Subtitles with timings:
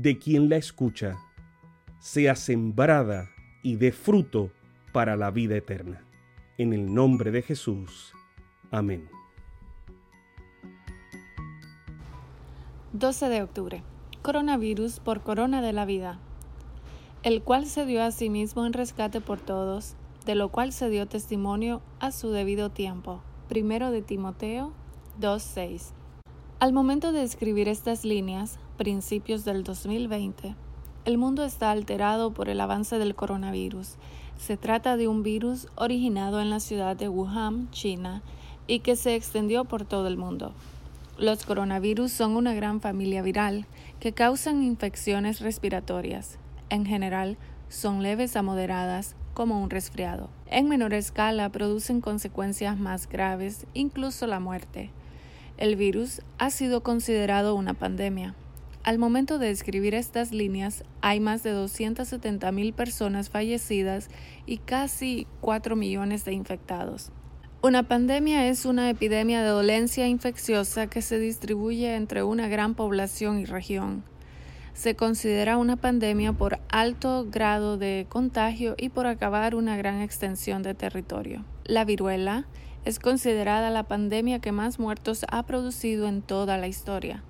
[0.00, 1.18] de quien la escucha,
[1.98, 3.30] sea sembrada
[3.64, 4.52] y dé fruto
[4.92, 6.04] para la vida eterna.
[6.56, 8.12] En el nombre de Jesús.
[8.70, 9.08] Amén.
[12.92, 13.82] 12 de octubre.
[14.22, 16.20] Coronavirus por Corona de la Vida,
[17.24, 20.90] el cual se dio a sí mismo en rescate por todos, de lo cual se
[20.90, 23.20] dio testimonio a su debido tiempo.
[23.48, 24.72] Primero de Timoteo
[25.20, 25.90] 2.6.
[26.60, 30.54] Al momento de escribir estas líneas, principios del 2020,
[31.04, 33.96] el mundo está alterado por el avance del coronavirus.
[34.38, 38.22] Se trata de un virus originado en la ciudad de Wuhan, China,
[38.68, 40.52] y que se extendió por todo el mundo.
[41.18, 43.66] Los coronavirus son una gran familia viral
[43.98, 46.38] que causan infecciones respiratorias.
[46.70, 47.36] En general,
[47.68, 50.30] son leves a moderadas, como un resfriado.
[50.46, 54.90] En menor escala producen consecuencias más graves, incluso la muerte.
[55.56, 58.34] El virus ha sido considerado una pandemia.
[58.84, 64.08] Al momento de escribir estas líneas, hay más de 270.000 personas fallecidas
[64.46, 67.10] y casi 4 millones de infectados.
[67.60, 73.40] Una pandemia es una epidemia de dolencia infecciosa que se distribuye entre una gran población
[73.40, 74.04] y región.
[74.74, 80.62] Se considera una pandemia por alto grado de contagio y por acabar una gran extensión
[80.62, 81.44] de territorio.
[81.64, 82.46] La viruela
[82.84, 87.24] es considerada la pandemia que más muertos ha producido en toda la historia.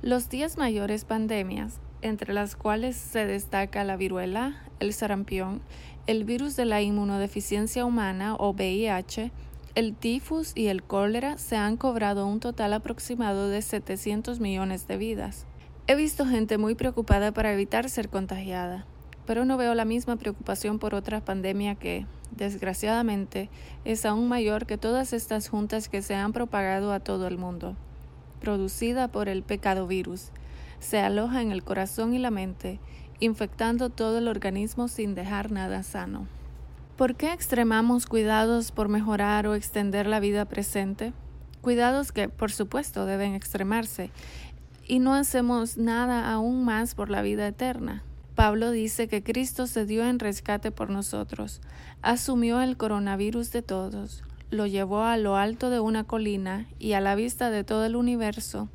[0.00, 5.60] Los 10 mayores pandemias, entre las cuales se destaca la viruela, el sarampión,
[6.06, 9.32] el virus de la inmunodeficiencia humana o VIH,
[9.74, 14.98] el tifus y el cólera se han cobrado un total aproximado de 700 millones de
[14.98, 15.46] vidas.
[15.88, 18.86] He visto gente muy preocupada para evitar ser contagiada,
[19.26, 23.50] pero no veo la misma preocupación por otra pandemia que, desgraciadamente,
[23.84, 27.76] es aún mayor que todas estas juntas que se han propagado a todo el mundo.
[28.40, 30.30] Producida por el pecado virus,
[30.80, 32.78] se aloja en el corazón y la mente,
[33.20, 36.26] infectando todo el organismo sin dejar nada sano.
[36.96, 41.12] ¿Por qué extremamos cuidados por mejorar o extender la vida presente?
[41.60, 44.10] Cuidados que, por supuesto, deben extremarse,
[44.86, 48.02] y no hacemos nada aún más por la vida eterna.
[48.34, 51.60] Pablo dice que Cristo se dio en rescate por nosotros,
[52.02, 57.00] asumió el coronavirus de todos, lo llevó a lo alto de una colina y a
[57.00, 58.68] la vista de todo el universo,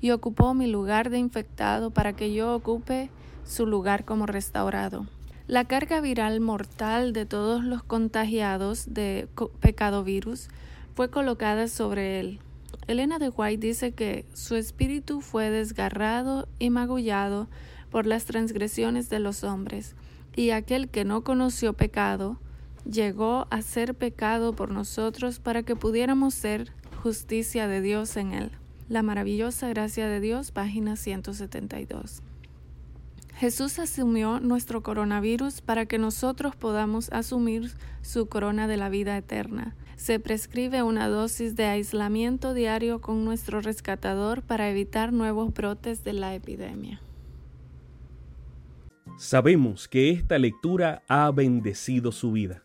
[0.00, 3.10] y ocupó mi lugar de infectado para que yo ocupe
[3.44, 5.06] su lugar como restaurado.
[5.46, 9.28] La carga viral mortal de todos los contagiados de
[9.60, 10.48] pecado virus
[10.94, 12.40] fue colocada sobre él.
[12.86, 17.48] Elena de White dice que su espíritu fue desgarrado y magullado
[17.90, 19.94] por las transgresiones de los hombres,
[20.34, 22.38] y aquel que no conoció pecado
[22.84, 26.72] llegó a ser pecado por nosotros para que pudiéramos ser
[27.02, 28.52] justicia de Dios en él.
[28.88, 32.22] La maravillosa gracia de Dios, página 172.
[33.34, 37.72] Jesús asumió nuestro coronavirus para que nosotros podamos asumir
[38.02, 39.74] su corona de la vida eterna.
[39.96, 46.12] Se prescribe una dosis de aislamiento diario con nuestro rescatador para evitar nuevos brotes de
[46.12, 47.00] la epidemia.
[49.16, 52.64] Sabemos que esta lectura ha bendecido su vida.